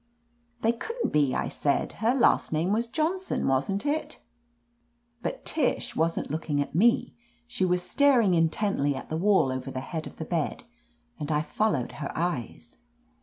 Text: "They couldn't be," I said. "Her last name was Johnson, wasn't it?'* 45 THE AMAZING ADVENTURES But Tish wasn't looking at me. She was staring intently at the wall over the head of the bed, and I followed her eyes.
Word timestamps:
"They 0.61 0.71
couldn't 0.71 1.13
be," 1.13 1.35
I 1.35 1.47
said. 1.47 1.91
"Her 1.91 2.15
last 2.15 2.51
name 2.51 2.73
was 2.73 2.87
Johnson, 2.87 3.47
wasn't 3.47 3.85
it?'* 3.85 4.13
45 4.13 4.13
THE 4.15 4.17
AMAZING 4.17 4.59
ADVENTURES 4.61 5.21
But 5.21 5.45
Tish 5.85 5.95
wasn't 5.95 6.31
looking 6.31 6.59
at 6.59 6.73
me. 6.73 7.15
She 7.45 7.65
was 7.65 7.83
staring 7.83 8.33
intently 8.33 8.95
at 8.95 9.09
the 9.09 9.17
wall 9.17 9.51
over 9.51 9.69
the 9.69 9.79
head 9.81 10.07
of 10.07 10.15
the 10.17 10.25
bed, 10.25 10.63
and 11.19 11.31
I 11.31 11.43
followed 11.43 11.91
her 11.91 12.11
eyes. 12.17 12.77